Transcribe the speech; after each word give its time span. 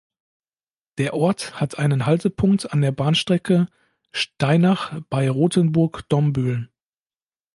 Der 0.97 1.13
Ort 1.13 1.59
hat 1.61 1.77
einen 1.77 2.07
Haltepunkt 2.07 2.73
an 2.73 2.81
der 2.81 2.91
Bahnstrecke 2.91 3.67
Steinach 4.11 4.99
bei 5.11 5.29
Rothenburg–Dombühl. 5.29 6.71